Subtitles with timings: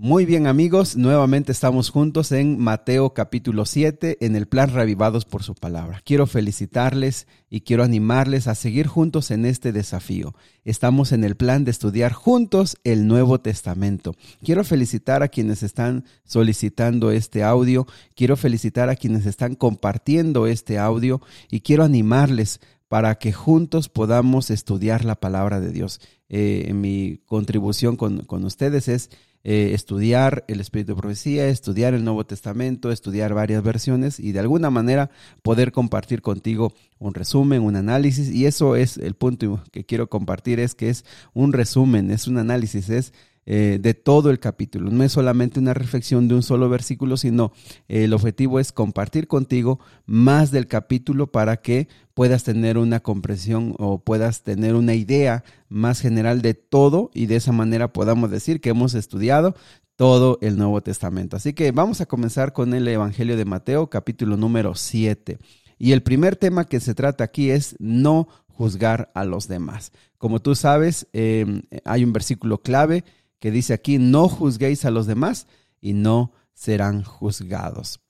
[0.00, 5.42] Muy bien amigos, nuevamente estamos juntos en Mateo capítulo 7 en el plan Revivados por
[5.42, 6.02] su palabra.
[6.04, 10.36] Quiero felicitarles y quiero animarles a seguir juntos en este desafío.
[10.64, 14.14] Estamos en el plan de estudiar juntos el Nuevo Testamento.
[14.40, 20.78] Quiero felicitar a quienes están solicitando este audio, quiero felicitar a quienes están compartiendo este
[20.78, 21.20] audio
[21.50, 26.00] y quiero animarles para que juntos podamos estudiar la palabra de Dios.
[26.28, 29.10] Eh, mi contribución con, con ustedes es
[29.44, 34.40] eh, estudiar el Espíritu de Profecía, estudiar el Nuevo Testamento, estudiar varias versiones y de
[34.40, 35.10] alguna manera
[35.42, 38.30] poder compartir contigo un resumen, un análisis.
[38.30, 42.38] Y eso es el punto que quiero compartir, es que es un resumen, es un
[42.38, 43.12] análisis, es
[43.50, 44.90] eh, de todo el capítulo.
[44.90, 47.50] No es solamente una reflexión de un solo versículo, sino
[47.88, 53.74] eh, el objetivo es compartir contigo más del capítulo para que puedas tener una comprensión
[53.78, 58.60] o puedas tener una idea más general de todo y de esa manera podamos decir
[58.60, 59.54] que hemos estudiado
[59.96, 61.38] todo el Nuevo Testamento.
[61.38, 65.38] Así que vamos a comenzar con el Evangelio de Mateo, capítulo número 7.
[65.78, 69.92] Y el primer tema que se trata aquí es no juzgar a los demás.
[70.18, 73.04] Como tú sabes, eh, hay un versículo clave
[73.40, 75.46] que dice aquí, no juzguéis a los demás
[75.80, 78.00] y no serán juzgados.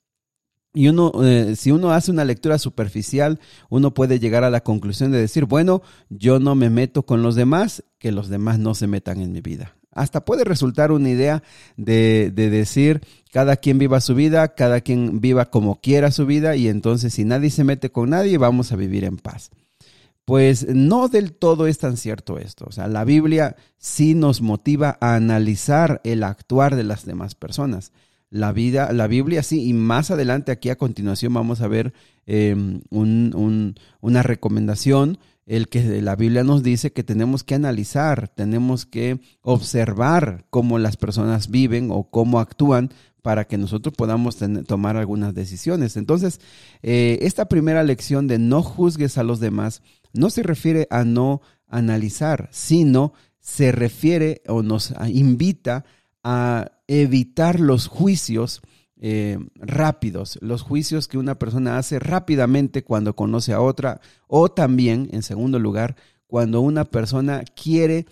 [0.75, 3.41] Y uno, eh, si uno hace una lectura superficial,
[3.71, 7.35] uno puede llegar a la conclusión de decir, bueno, yo no me meto con los
[7.35, 9.75] demás, que los demás no se metan en mi vida.
[9.91, 11.43] Hasta puede resultar una idea
[11.77, 13.01] de, de decir,
[13.33, 17.25] cada quien viva su vida, cada quien viva como quiera su vida, y entonces si
[17.25, 19.51] nadie se mete con nadie, vamos a vivir en paz.
[20.29, 22.67] Pues no del todo es tan cierto esto.
[22.69, 27.93] O sea, la Biblia sí nos motiva a analizar el actuar de las demás personas.
[28.29, 31.95] La vida, la Biblia sí, y más adelante aquí a continuación vamos a ver
[32.27, 39.21] em, una recomendación, el que la Biblia nos dice que tenemos que analizar, tenemos que
[39.41, 42.91] observar cómo las personas viven o cómo actúan
[43.23, 45.97] para que nosotros podamos tomar algunas decisiones.
[45.97, 46.41] Entonces,
[46.83, 51.43] eh, esta primera lección de no juzgues a los demás no se refiere a no
[51.67, 55.85] analizar, sino se refiere o nos invita
[56.23, 58.61] a evitar los juicios
[59.01, 65.09] eh, rápidos, los juicios que una persona hace rápidamente cuando conoce a otra, o también,
[65.13, 65.97] en segundo lugar,
[66.27, 68.07] cuando una persona quiere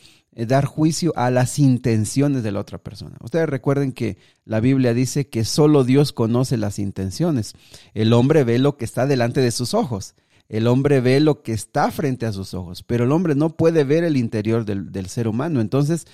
[0.45, 3.17] dar juicio a las intenciones de la otra persona.
[3.23, 7.55] Ustedes recuerden que la Biblia dice que solo Dios conoce las intenciones.
[7.95, 10.15] El hombre ve lo que está delante de sus ojos.
[10.49, 13.83] El hombre ve lo que está frente a sus ojos, pero el hombre no puede
[13.85, 15.61] ver el interior del, ser humano.
[15.61, 16.07] Entonces,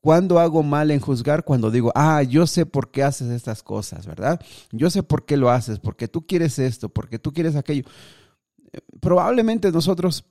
[0.00, 1.44] ¿cuándo hago mal en juzgar?
[1.44, 4.40] Cuando digo, ah, yo sé por qué haces estas cosas, ¿verdad?
[4.70, 7.84] Yo sé por qué lo haces, porque tú quieres esto, porque tú quieres aquello.
[9.00, 10.24] Probablemente nosotros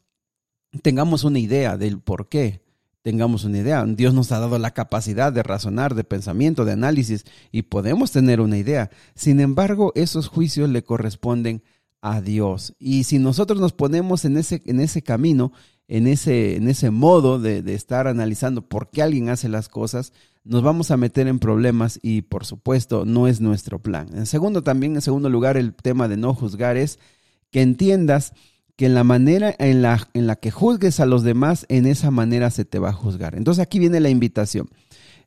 [0.81, 2.62] tengamos una idea del por qué,
[3.02, 3.86] tengamos una idea.
[3.86, 8.42] Dios nos ha dado la capacidad de razonar, de pensamiento, de análisis y podemos tener
[8.42, 8.90] una idea.
[9.16, 11.64] Sin embargo, esos juicios le corresponden
[12.02, 12.76] a Dios.
[12.80, 15.52] Y si nosotros nos ponemos en ese, en ese camino,
[15.88, 20.14] en ese, en ese modo de, de, estar analizando por qué alguien hace las cosas,
[20.44, 24.08] nos vamos a meter en problemas y por supuesto no es nuestro plan.
[24.14, 27.00] En segundo, también en segundo lugar, el tema de no juzgar es
[27.52, 28.34] que entiendas
[28.79, 32.12] que en la manera en la, en la que juzgues a los demás, en esa
[32.12, 33.35] manera se te va a juzgar.
[33.35, 34.69] Entonces aquí viene la invitación.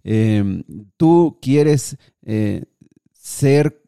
[0.04, 0.64] Em,
[0.96, 2.64] tú quieres eh,
[3.12, 3.82] ser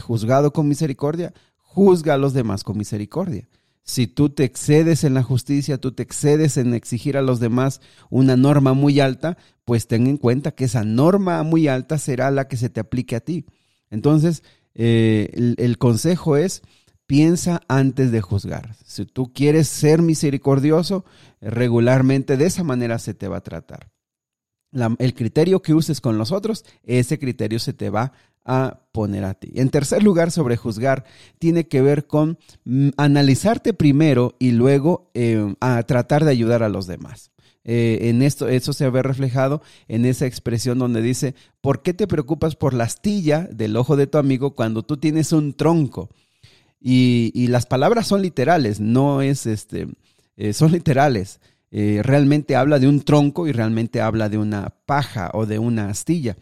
[0.00, 3.46] juzgado con misericordia, juzga a los demás con misericordia.
[3.82, 7.82] Si tú te excedes en la justicia, tú te excedes en exigir a los demás
[8.08, 12.48] una norma muy alta, pues ten en cuenta que esa norma muy alta será la
[12.48, 13.44] que se te aplique a ti.
[13.90, 14.42] Entonces,
[14.74, 16.62] eh, el consejo es,
[17.08, 18.76] piensa antes de juzgar.
[18.84, 21.06] Si tú quieres ser misericordioso,
[21.40, 23.90] regularmente de esa manera se te va a tratar.
[24.70, 28.12] el criterio que uses con los otros, ese criterio se te va
[28.44, 29.52] a poner a ti.
[29.54, 31.06] En tercer lugar, sobre juzgar,
[31.38, 36.68] tiene que ver con mm, analizarte primero y luego eh, a tratar de ayudar a
[36.68, 37.30] los demás.
[37.64, 42.06] Eh, en esto, eso se ve reflejado en esa expresión donde dice, ¿por qué te
[42.06, 46.10] preocupas por la astilla del ojo de tu amigo cuando tú tienes un tronco?
[46.80, 49.88] Y, las palabras son literales, no es este,
[50.36, 51.40] eh, son literales.
[51.70, 56.36] realmente habla de un tronco y realmente habla de una paja o de una astilla.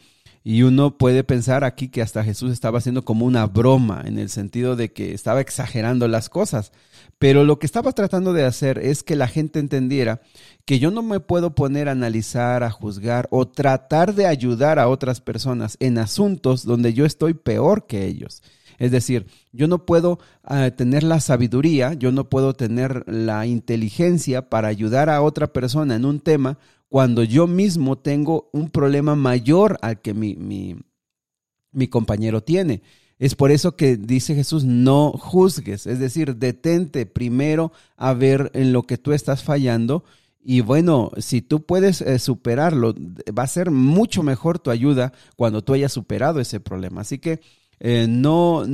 [0.48, 4.30] Y uno puede pensar aquí que hasta Jesús estaba haciendo como una broma, en el
[4.30, 6.70] sentido de que estaba exagerando las cosas.
[7.18, 10.20] Pero lo que estaba tratando de hacer es que la gente entendiera
[10.64, 14.86] que yo no me puedo poner a analizar, a juzgar o tratar de ayudar a
[14.86, 18.40] otras personas en asuntos donde yo estoy peor que ellos.
[18.78, 24.48] Es decir, yo no puedo ah, tener la sabiduría, yo no puedo tener la inteligencia
[24.48, 26.58] para ayudar a otra persona en un tema
[26.88, 32.82] cuando yo mismo tengo un problema mayor al que mi, mi, compañero tiene.
[33.18, 38.72] Es por eso que dice Jesús, no juzgues, es decir, detente primero a ver en
[38.72, 40.04] lo que tú estás fallando
[40.48, 42.94] y bueno, si tú puedes eh, superarlo,
[43.36, 47.00] va a ser mucho mejor tu ayuda cuando tú hayas superado ese problema.
[47.00, 47.40] Así que
[47.80, 48.64] eh, no,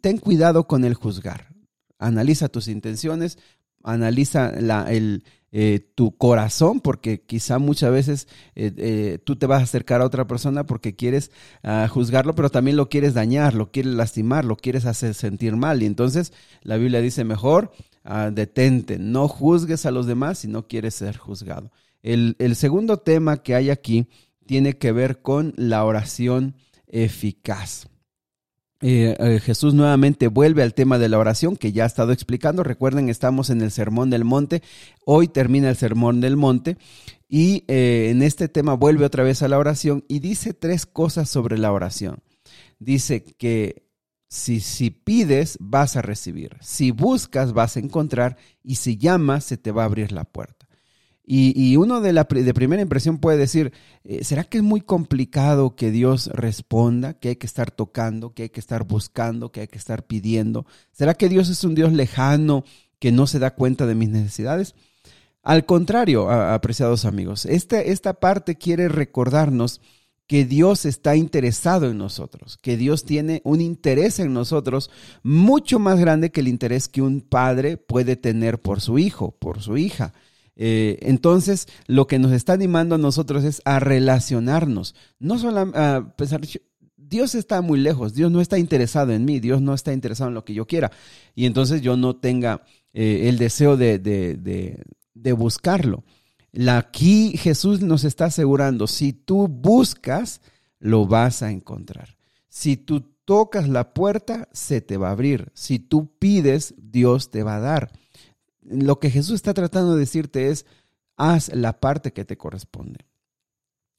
[0.00, 1.48] ten cuidado con el juzgar.
[1.98, 3.38] Analiza tus intenciones,
[3.82, 9.64] analiza la, el, eh, tu corazón, porque quizá muchas veces eh, tú te vas a
[9.64, 11.30] acercar a otra persona porque quieres
[11.62, 15.82] ah, juzgarlo, pero también lo quieres dañar, lo quieres lastimar, lo quieres hacer sentir mal.
[15.82, 16.32] Y entonces
[16.62, 17.72] la Biblia dice mejor,
[18.04, 21.70] ah, detente, no juzgues a los demás si no quieres ser juzgado.
[22.02, 24.08] El segundo tema que hay aquí
[24.46, 26.54] tiene que ver con la oración
[26.86, 27.88] eficaz.
[28.88, 32.62] Eh, Jesús nuevamente vuelve al tema de la oración que ya ha estado explicando.
[32.62, 34.62] Recuerden, estamos en el Sermón del Monte.
[35.04, 36.78] Hoy termina el Sermón del Monte
[37.28, 41.28] y eh, en este tema vuelve otra vez a la oración y dice tres cosas
[41.28, 42.22] sobre la oración.
[42.78, 43.88] Dice que
[44.28, 46.56] si pides, vas a recibir.
[46.60, 48.36] Si buscas, vas a encontrar.
[48.62, 50.65] Y si llamas, se te va a abrir la puerta.
[51.28, 53.72] Y, uno de, la, de primera impresión puede decir,
[54.04, 58.44] eh, ¿será que es muy complicado que Dios responda, que hay que estar tocando, que
[58.44, 60.66] hay que estar buscando, que hay que estar pidiendo?
[60.92, 62.64] ¿Será que Dios es un Dios lejano
[63.00, 64.76] que no se da cuenta de mis necesidades?
[65.42, 69.80] Al contrario, apreciados amigos, este, esta parte quiere recordarnos
[70.26, 74.90] que Dios está interesado en nosotros, que Dios tiene un interés en nosotros
[75.22, 79.62] mucho más grande que el interés que un padre puede tener por su hijo, por
[79.62, 80.12] su hija.
[80.56, 84.94] Eh, entonces, lo que nos está animando a nosotros es a relacionarnos.
[85.18, 86.40] No solo a pensar,
[86.96, 90.34] Dios está muy lejos, Dios no está interesado en mí, Dios no está interesado en
[90.34, 90.90] lo que yo quiera.
[91.34, 92.62] Y entonces yo no tenga
[92.92, 94.82] eh, el deseo de, de,
[95.14, 96.04] de, buscarlo.
[96.68, 100.40] Aquí Jesús nos está asegurando, si tú buscas,
[100.78, 102.16] lo vas a encontrar.
[102.48, 105.50] Si tú tocas la puerta, se te va a abrir.
[105.52, 107.92] Si tú pides, Dios te va a dar
[108.68, 110.66] lo que Jesús está tratando de decirte es,
[111.16, 113.06] haz la parte que te corresponde.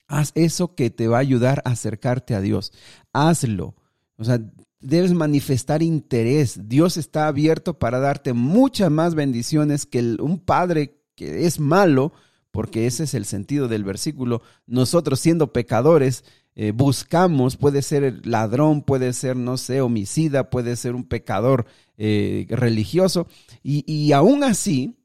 [0.07, 2.71] Haz eso que te va a ayudar a acercarte a Dios.
[3.13, 3.75] Hazlo.
[4.17, 4.39] O sea,
[4.79, 6.69] debes manifestar interés.
[6.69, 12.13] Dios está abierto para darte muchas más bendiciones que un padre que es malo,
[12.51, 14.41] porque ese es el sentido del versículo.
[14.65, 16.23] Nosotros siendo pecadores,
[16.59, 21.67] eh, buscamos, puede ser ladrón, puede ser, no sé, homicida, puede ser un pecador
[21.97, 23.27] eh, religioso,
[23.61, 24.97] y, y aún así,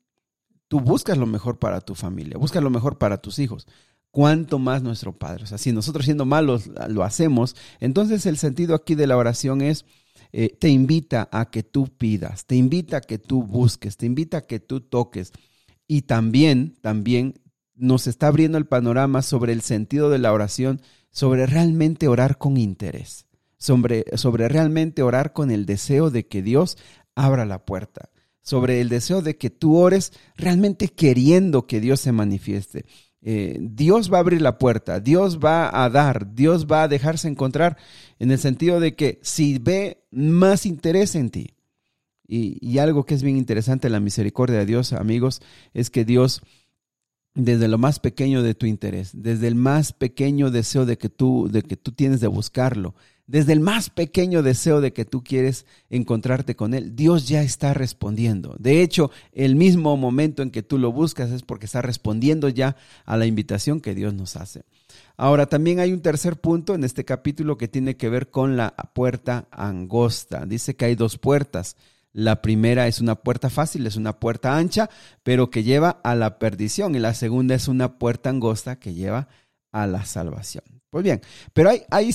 [0.67, 3.67] tú buscas lo mejor para tu familia, buscas lo mejor para tus hijos.
[4.11, 5.45] Cuánto más nuestro Padre.
[5.45, 9.61] O sea, si nosotros siendo malos lo hacemos, entonces el sentido aquí de la oración
[9.61, 9.85] es,
[10.33, 14.39] eh, te invita a que tú pidas, te invita a que tú busques, te invita
[14.39, 15.33] a que tú toques.
[15.87, 17.35] Y también, también
[17.75, 20.81] nos está abriendo el panorama sobre el sentido de la oración
[21.13, 23.27] sobre realmente orar con interés,
[23.59, 26.79] sobre, sobre realmente orar con el deseo de que Dios
[27.15, 28.11] abra la puerta,
[28.41, 32.87] sobre el deseo de que tú ores realmente queriendo que Dios se manifieste.
[33.25, 37.29] Eh, Dios va a abrir la puerta, Dios va a dar, Dios va a dejarse
[37.29, 37.77] encontrar
[38.19, 41.55] en el sentido de que si ve más interés en ti,
[42.27, 45.43] y, y algo que es bien interesante en la misericordia de Dios, amigos,
[45.75, 46.43] es que Dios
[47.35, 51.49] desde lo más pequeño de tu interés, desde el más pequeño deseo de que tú,
[51.51, 52.95] de que tú tienes de buscarlo,
[53.27, 57.73] desde el más pequeño deseo de que tú quieres encontrarte con Él, Dios ya está
[57.73, 58.57] respondiendo.
[58.59, 62.77] De hecho, el mismo momento en que tú lo buscas es porque está respondiendo ya
[63.07, 64.65] a la invitación que Dios nos hace.
[65.17, 68.75] Ahora, también hay un tercer punto en este capítulo que tiene que ver con la
[68.93, 70.45] puerta angosta.
[70.45, 71.77] Dice que hay dos puertas.
[72.13, 74.91] La primera es una puerta fácil, es una puerta ancha,
[75.23, 76.95] pero que lleva a la perdición.
[76.95, 79.29] Y la segunda es una puerta angosta que lleva
[79.73, 80.65] a la salvación.
[80.91, 81.23] Pues bien,
[81.55, 82.11] pero hay, hay,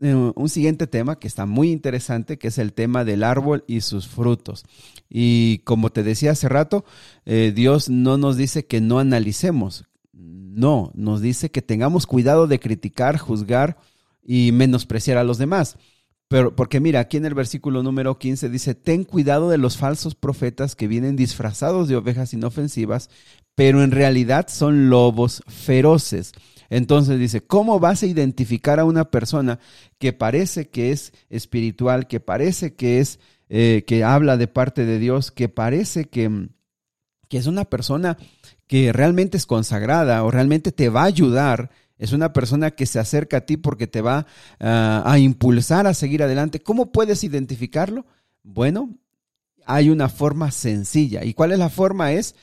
[0.00, 3.80] eh, un, siguiente tema que está muy interesante, que es el tema del árbol y
[3.80, 4.64] sus frutos.
[5.08, 6.84] Y como te decía hace rato,
[7.26, 9.86] eh, Dios no nos dice que no analicemos.
[10.12, 13.76] No, nos dice que tengamos cuidado de criticar, juzgar
[14.22, 15.76] y menospreciar a los demás.
[16.30, 20.14] Pero, porque mira, aquí en el versículo número 15 dice, ten cuidado de los falsos
[20.14, 23.10] profetas que vienen disfrazados de ovejas inofensivas,
[23.56, 26.30] pero en realidad son lobos feroces.
[26.68, 29.58] Entonces dice, ¿cómo vas a identificar a una persona
[29.98, 33.18] que parece que es espiritual, que parece que es,
[33.48, 36.46] eh, que habla de parte de Dios, que parece que,
[37.28, 38.18] que es una persona
[38.68, 42.98] que realmente es consagrada o realmente te va a ayudar Es una persona que se
[42.98, 44.26] acerca a ti porque te va
[44.58, 46.60] ah, a impulsar a seguir adelante.
[46.60, 48.06] ¿Cómo puedes identificarlo?
[48.42, 48.96] Bueno,
[49.66, 51.24] hay una forma sencilla.
[51.24, 52.12] ¿Y cuál es la forma?
[52.12, 52.34] Es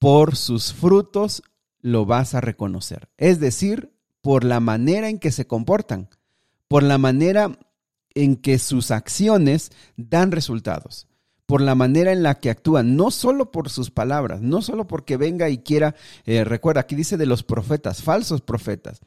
[0.00, 1.44] por sus frutos
[1.80, 3.08] lo vas a reconocer.
[3.16, 6.08] Es decir, por la manera en que se comportan,
[6.66, 7.56] por la manera
[8.14, 11.06] en que sus acciones dan resultados,
[11.46, 15.16] por la manera en la que actúan, no solo por sus palabras, no solo porque
[15.16, 19.00] venga y quiera, eh, recuerda, aquí dice de los profetas, falsos profetas.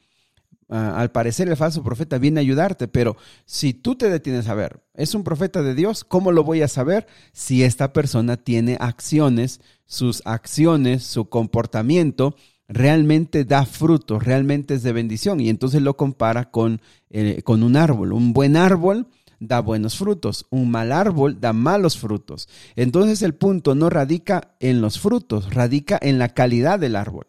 [0.70, 3.16] Ah, al parecer el falso profeta viene a ayudarte, pero
[3.46, 6.04] si tú te detienes a ver, ¿es un profeta de Dios?
[6.04, 12.36] ¿Cómo lo voy a saber si esta persona tiene acciones, sus acciones, su comportamiento
[12.68, 15.40] realmente da frutos, realmente es de bendición?
[15.40, 18.12] Y entonces lo compara con, eh, con un árbol.
[18.12, 19.08] Un buen árbol
[19.40, 22.48] da buenos frutos, un mal árbol da malos frutos.
[22.76, 27.26] Entonces el punto no radica en los frutos, radica en la calidad del árbol.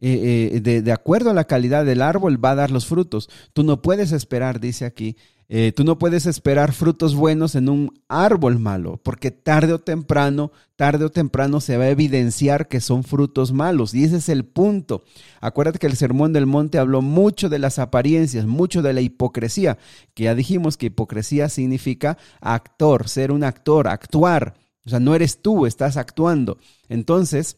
[0.00, 3.28] Eh, eh, de, acuerdo a la calidad del árbol va a dar los frutos.
[3.52, 5.16] Tú no puedes esperar, dice aquí,
[5.48, 10.50] eh, tú no puedes esperar frutos buenos en un árbol malo, porque tarde o temprano,
[10.74, 13.94] tarde o temprano se va a evidenciar que son frutos malos.
[13.94, 15.04] Y ese es el punto.
[15.40, 19.78] Acuérdate que el Sermón del Monte habló mucho de las apariencias, mucho de la hipocresía,
[20.14, 24.54] que ya dijimos que hipocresía significa actor, ser un actor, actuar.
[24.84, 26.58] O sea, no eres tú, estás actuando.
[26.88, 27.56] Entonces,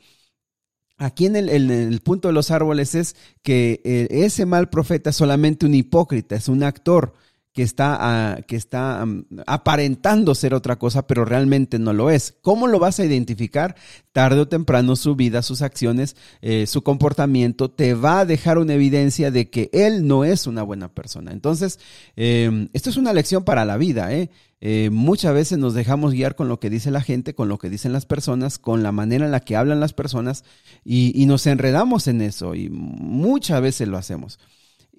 [0.98, 5.64] Aquí en el, punto de los árboles es que eh, ese mal profeta es solamente
[5.64, 7.14] un hipócrita, es un actor
[7.58, 9.04] que está, ah, que está
[9.46, 12.36] aparentando ser otra cosa, pero realmente no lo es.
[12.40, 13.74] ¿Cómo lo vas a identificar?
[14.12, 18.74] Tarde o temprano su vida, sus acciones, eh, su comportamiento te va a dejar una
[18.74, 21.32] evidencia de que él no es una buena persona.
[21.32, 21.80] Entonces,
[22.14, 24.12] em, esto es una lección para la vida.
[24.12, 24.30] ¿eh?
[24.60, 27.70] Eh, muchas veces nos dejamos guiar con lo que dice la gente, con lo que
[27.70, 30.44] dicen las personas, con la manera en la que hablan las personas
[30.84, 34.40] y, y nos enredamos en eso y muchas veces lo hacemos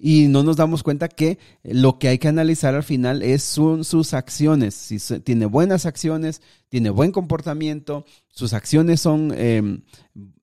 [0.02, 4.14] y no nos damos cuenta que lo que hay que analizar al final es sus
[4.14, 4.74] acciones.
[4.74, 6.40] Si tiene buenas acciones,
[6.70, 9.82] tiene buen comportamiento, sus acciones son em,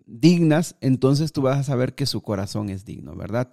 [0.06, 3.50] dignas, entonces tú vas a saber que su corazón es digno, ¿verdad?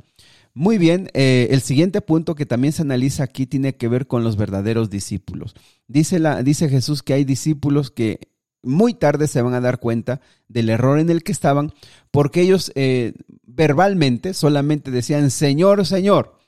[0.52, 4.22] Muy bien, eh, el siguiente punto que también se analiza aquí tiene que ver con
[4.22, 5.54] los verdaderos discípulos.
[5.88, 8.28] Dice, dice Jesús que hay discípulos que
[8.64, 11.72] muy tarde se van a dar cuenta del error en el que estaban,
[12.10, 13.14] porque ellos eh,
[13.46, 16.38] verbalmente solamente decían Señor, Señor,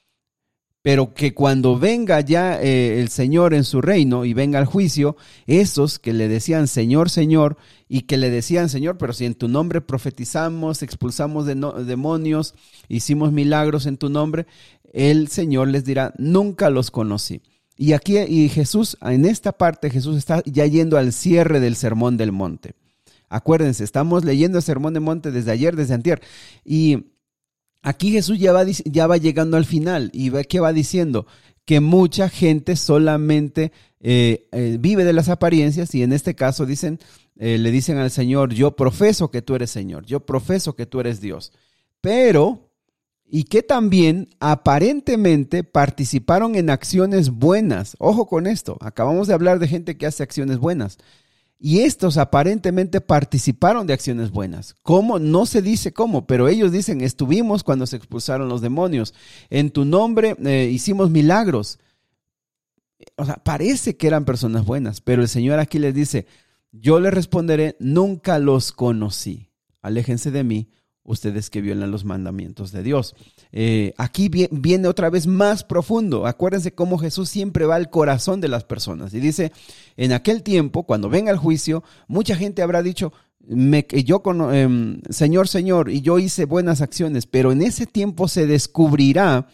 [0.82, 5.16] pero que cuando venga ya eh, el Señor en su reino y venga al juicio,
[5.46, 7.56] esos que le decían Señor, Señor,
[7.88, 12.54] y que le decían Señor, pero si en tu nombre profetizamos, expulsamos demonios,
[12.88, 14.46] hicimos milagros en tu nombre,
[14.92, 17.42] el Señor les dirá, nunca los conocí.
[17.76, 22.16] Y aquí, y Jesús, en esta parte, Jesús está ya yendo al cierre del sermón
[22.16, 22.74] del monte.
[23.28, 26.22] Acuérdense, estamos leyendo el sermón del monte desde ayer, desde antier.
[26.64, 27.06] Y
[27.82, 30.10] aquí Jesús ya va, ya va llegando al final.
[30.12, 31.26] ¿Y qué va diciendo?
[31.64, 37.00] Que mucha gente solamente eh, eh, vive de las apariencias y en este caso dicen,
[37.38, 41.00] eh, le dicen al Señor, yo profeso que tú eres Señor, yo profeso que tú
[41.00, 41.52] eres Dios.
[42.00, 42.65] Pero
[43.28, 47.96] y que también aparentemente participaron en acciones buenas.
[47.98, 50.98] Ojo con esto, acabamos de hablar de gente que hace acciones buenas.
[51.58, 54.74] Y estos aparentemente participaron de acciones buenas.
[54.82, 55.18] ¿Cómo?
[55.18, 59.14] No se dice cómo, pero ellos dicen, estuvimos cuando se expulsaron los demonios.
[59.48, 61.78] En tu nombre eh, hicimos milagros.
[63.16, 66.26] O sea, parece que eran personas buenas, pero el Señor aquí les dice,
[66.72, 69.50] yo les responderé, nunca los conocí.
[69.80, 70.68] Aléjense de mí,
[71.06, 73.14] ustedes que violan los mandamientos de Dios.
[73.52, 76.26] Eh, aquí viene otra vez más profundo.
[76.26, 79.14] Acuérdense cómo Jesús siempre va al corazón de las personas.
[79.14, 79.52] Y dice,
[79.96, 83.12] en aquel tiempo, cuando venga el juicio, mucha gente habrá dicho,
[83.46, 88.28] me, yo con, em, Señor, Señor, y yo hice buenas acciones, pero en ese tiempo
[88.28, 89.48] se descubrirá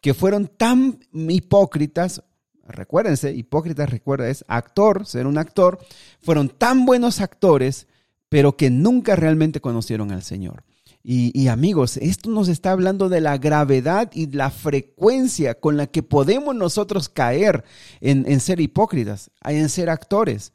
[0.00, 2.22] que fueron tan hipócritas,
[2.66, 5.78] recuérdense, hipócritas, recuerda, es actor, ser un actor,
[6.20, 7.86] fueron tan buenos actores,
[8.28, 10.64] pero que nunca realmente conocieron al Señor.
[11.10, 16.02] Y, amigos, esto nos está hablando de la gravedad y la frecuencia con la que
[16.02, 17.64] podemos nosotros caer
[18.02, 20.52] en, ser hipócritas, en ser actores,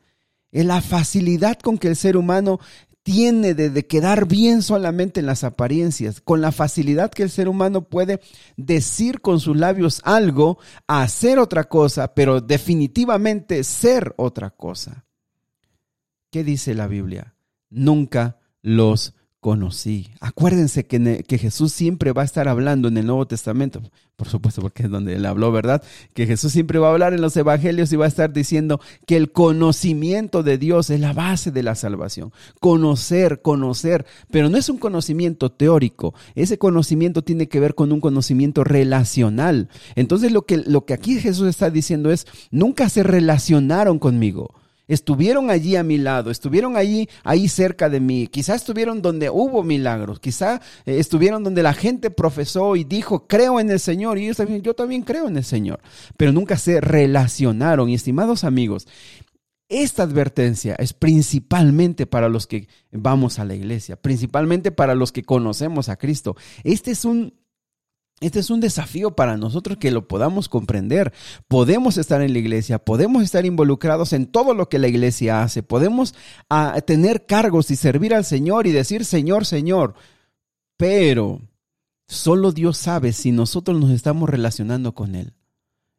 [0.51, 2.59] en la facilidad con que el ser humano
[3.01, 7.89] tiene de, quedar bien solamente en las apariencias, con la facilidad que el ser humano
[7.89, 8.21] puede
[8.55, 15.03] decir con sus labios algo, hacer otra cosa, pero definitivamente ser otra cosa.
[16.29, 17.33] ¿Qué dice la Biblia?
[17.71, 20.07] Nunca los conocí.
[20.21, 23.81] Acuérdense que, que, Jesús siempre va a estar hablando en el Nuevo Testamento,
[24.15, 25.83] por supuesto porque es donde él habló, ¿verdad?
[26.13, 29.17] Que Jesús siempre va a hablar en los Evangelios y va a estar diciendo que
[29.17, 32.31] el conocimiento de Dios es la base de la salvación.
[32.61, 37.99] Conocer, conocer, pero no es un conocimiento teórico, ese conocimiento tiene que ver con un
[37.99, 39.67] conocimiento relacional.
[39.95, 44.62] Entonces lo que, lo que aquí Jesús está diciendo es, nunca se relacionaron conmigo
[44.93, 49.63] estuvieron allí a mi lado, estuvieron allí, ahí cerca de mí, quizá estuvieron donde hubo
[49.63, 54.31] milagros, quizá eh, estuvieron donde la gente profesó y dijo, creo en el Señor, y
[54.33, 55.79] también, yo también creo en el Señor,
[56.17, 57.89] pero nunca se relacionaron.
[57.89, 58.87] Y estimados amigos,
[59.69, 65.23] esta advertencia es principalmente para los que vamos a la iglesia, principalmente para los que
[65.23, 66.35] conocemos a Cristo.
[66.63, 67.33] Este es un
[68.21, 71.13] este es un desafío para nosotros que lo podamos comprender.
[71.47, 75.63] Podemos estar en la iglesia, podemos estar involucrados en todo lo que la iglesia hace,
[75.63, 76.15] podemos
[76.49, 79.95] ah, tener cargos y servir al Señor y decir Señor, Señor,
[80.77, 81.41] pero
[82.07, 85.33] solo Dios sabe si nosotros nos estamos relacionando con Él.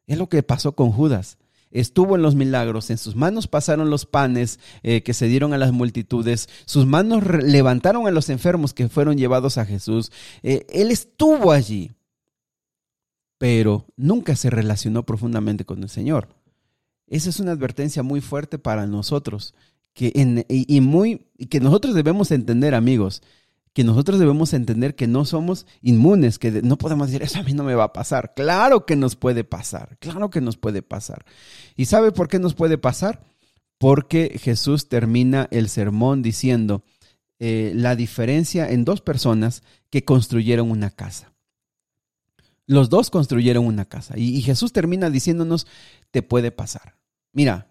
[0.07, 1.37] Es lo que pasó con Judas.
[1.71, 5.57] Estuvo en los milagros, en sus manos pasaron los panes eh, que se dieron a
[5.57, 10.11] las multitudes, sus manos levantaron a los enfermos que fueron llevados a Jesús.
[10.41, 11.91] Eh, él estuvo allí,
[13.37, 16.29] pero nunca se relacionó profundamente con el Señor.
[17.07, 19.53] Esa es una advertencia muy fuerte para nosotros
[19.93, 20.11] que
[20.49, 23.21] y, muy, que nosotros debemos entender, amigos,
[23.73, 27.53] que nosotros debemos entender que no somos inmunes, que no podemos decir, eso a mí
[27.53, 28.33] no me va a pasar.
[28.35, 31.25] Claro que nos puede pasar, claro que nos puede pasar.
[31.75, 33.25] ¿Y sabe por qué nos puede pasar?
[33.77, 36.83] Porque Jesús termina el sermón diciendo
[37.39, 41.34] eh, la diferencia en dos personas que construyeron una casa.
[42.67, 44.17] Los dos construyeron una casa.
[44.17, 45.67] Y, Jesús termina diciéndonos,
[46.11, 46.95] te puede pasar.
[47.31, 47.67] Mira,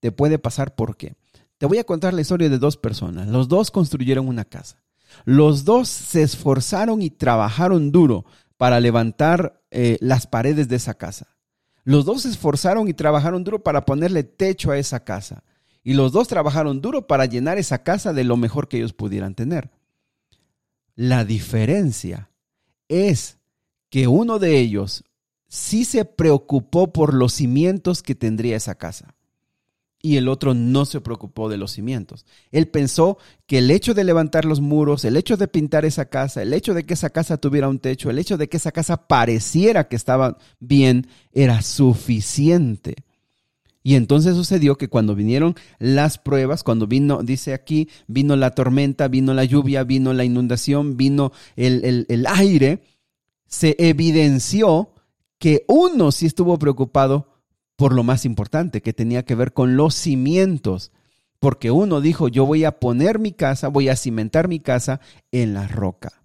[0.00, 1.14] te puede pasar ¿por qué?
[1.58, 3.28] Te voy a contar la historia de dos personas.
[3.28, 4.82] Los dos construyeron una casa.
[5.24, 8.26] Los dos se esforzaron y trabajaron duro
[8.58, 11.36] para levantar eh, las paredes de esa casa.
[11.84, 15.44] Los dos se esforzaron y trabajaron duro para ponerle techo a esa casa.
[15.82, 19.34] Y los dos trabajaron duro para llenar esa casa de lo mejor que ellos pudieran
[19.34, 19.70] tener.
[20.96, 22.28] La diferencia
[22.88, 23.35] es
[23.96, 25.04] que uno de ellos
[25.48, 29.14] sí se preocupó por los cimientos que tendría esa casa
[30.02, 32.26] y el otro no se preocupó de los cimientos.
[32.50, 36.42] Él pensó que el hecho de levantar los muros, el hecho de pintar esa casa,
[36.42, 39.08] el hecho de que esa casa tuviera un techo, el hecho de que esa casa
[39.08, 42.96] pareciera que estaba bien, era suficiente.
[43.82, 49.08] Y entonces sucedió que cuando vinieron las pruebas, cuando vino, dice aquí, vino la tormenta,
[49.08, 52.82] vino la lluvia, vino la inundación, vino el, el, el aire,
[53.46, 54.92] se evidenció
[55.38, 57.28] que uno sí estuvo preocupado
[57.76, 60.92] por lo más importante, que tenía que ver con los cimientos,
[61.38, 65.52] porque uno dijo, yo voy a poner mi casa, voy a cimentar mi casa en
[65.52, 66.22] la roca.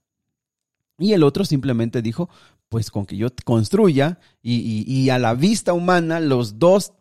[0.97, 2.29] Y el otro simplemente dijo,
[2.69, 6.93] pues con que yo construya y, a la vista humana las dos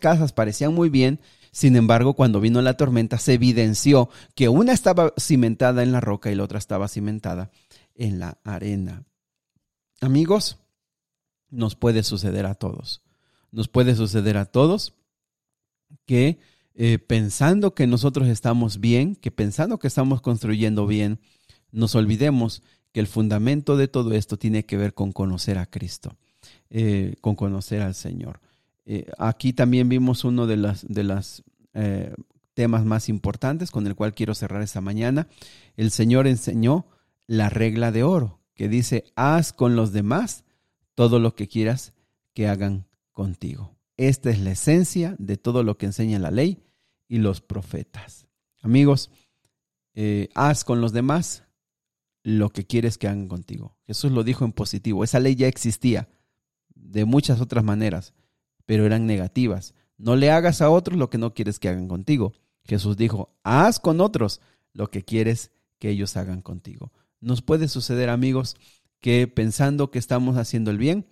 [0.00, 1.20] casas parecían muy bien,
[1.52, 6.32] sin embargo, cuando vino la tormenta se evidenció que una estaba cimentada en la roca
[6.32, 7.52] y la otra estaba cimentada
[7.94, 9.04] en la arena.
[10.04, 10.58] Amigos,
[11.48, 13.00] nos puede suceder a todos.
[13.50, 14.92] Nos puede suceder a todos
[16.04, 16.38] que
[16.74, 21.20] eh, pensando que nosotros estamos bien, que pensando que estamos construyendo bien,
[21.72, 22.62] nos olvidemos
[22.92, 26.18] que el fundamento de todo esto tiene que ver con conocer a Cristo,
[26.68, 28.40] eh, con conocer al Señor.
[28.84, 31.42] Eh, aquí también vimos uno de los de las,
[32.52, 35.28] temas más importantes con el cual quiero cerrar esta mañana.
[35.78, 36.86] El Señor enseñó
[37.26, 40.44] la regla de oro que dice, haz con los demás
[40.94, 41.92] todo lo que quieras
[42.32, 43.76] que hagan contigo.
[43.96, 46.62] Esta es la esencia de todo lo que enseña la ley
[47.08, 48.26] y los profetas.
[48.62, 49.10] Amigos,
[49.94, 51.44] eh, haz con los demás
[52.22, 53.76] lo que quieres que hagan contigo.
[53.86, 55.04] Jesús lo dijo en positivo.
[55.04, 56.08] Esa ley ya existía
[56.74, 58.14] de muchas otras maneras,
[58.66, 59.74] pero eran negativas.
[59.98, 62.32] No le hagas a otros lo que no quieres que hagan contigo.
[62.64, 64.40] Jesús dijo, haz con otros
[64.72, 66.92] lo que quieres que ellos hagan contigo.
[67.24, 68.56] Nos puede suceder, amigos,
[69.00, 71.06] que pensando que estamos haciendo el bien,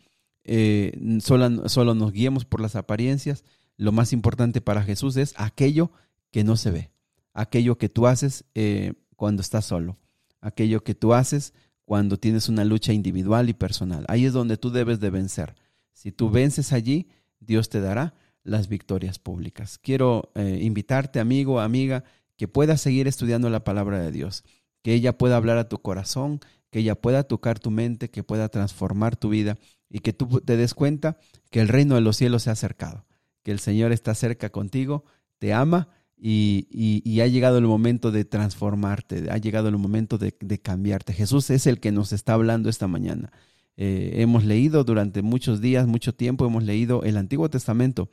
[0.44, 3.44] eh, solo, solo nos guiemos por las apariencias.
[3.78, 5.90] Lo más importante para Jesús es aquello
[6.30, 6.90] que no se ve,
[7.32, 9.98] aquello que tú haces eh, cuando estás solo,
[10.42, 11.54] aquello que tú haces
[11.86, 14.04] cuando tienes una lucha individual y personal.
[14.08, 15.54] Ahí es donde tú debes de vencer.
[15.94, 17.08] Si tú vences allí,
[17.40, 19.78] Dios te dará las victorias públicas.
[19.78, 22.04] Quiero eh, invitarte, amigo, amiga,
[22.36, 24.44] que puedas seguir estudiando la palabra de Dios
[24.82, 26.40] que ella pueda hablar a tu corazón,
[26.70, 30.56] que ella pueda tocar tu mente, que pueda transformar tu vida y que tú te
[30.56, 31.18] des cuenta
[31.50, 33.04] que el reino de los cielos se ha acercado,
[33.42, 35.04] que el Señor está cerca contigo,
[35.38, 41.12] te ama y, ha llegado el momento de transformarte, ha llegado el momento de, cambiarte.
[41.12, 43.32] Jesús es el que nos está hablando esta mañana.
[43.76, 48.08] Eh, hemos leído durante muchos días, mucho tiempo, hemos leído el Antiguo Testamento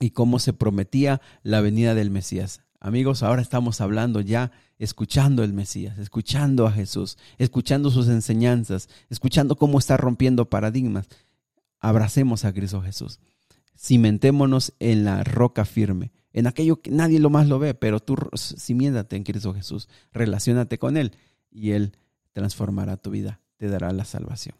[0.00, 2.62] y cómo se prometía la venida del Mesías.
[2.80, 9.56] Amigos, ahora estamos hablando ya, escuchando el Mesías, escuchando a Jesús, escuchando sus enseñanzas, escuchando
[9.56, 11.08] cómo está rompiendo paradigmas.
[11.80, 13.20] Abracemos a Cristo Jesús.
[13.76, 18.16] Cimentémonos en la roca firme en aquello que nadie lo más lo ve, pero tú
[18.36, 21.12] cimiéntate en Cristo Jesús, relacionate con Él
[21.50, 21.96] y Él
[22.32, 24.54] transformará tu vida, te dará la salvación.